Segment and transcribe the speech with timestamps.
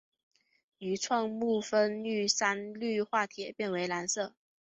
[0.79, 4.33] 愈创木酚遇三氯化铁变为蓝色。